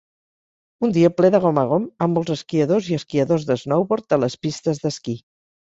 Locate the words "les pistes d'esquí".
4.27-5.19